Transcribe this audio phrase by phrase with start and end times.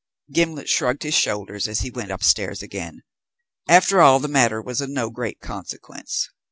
[0.31, 3.03] Gimblet shrugged his shoulders as he went upstairs again.
[3.69, 6.27] After all, the matter was of no great consequence.